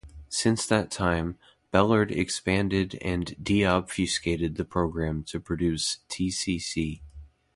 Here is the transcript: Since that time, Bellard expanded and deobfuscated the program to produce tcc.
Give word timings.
Since 0.29 0.65
that 0.65 0.89
time, 0.89 1.37
Bellard 1.71 2.09
expanded 2.11 2.97
and 3.03 3.35
deobfuscated 3.39 4.55
the 4.55 4.65
program 4.65 5.21
to 5.25 5.39
produce 5.39 5.99
tcc. 6.09 7.01